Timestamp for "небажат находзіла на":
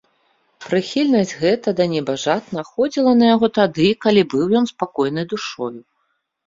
1.93-3.25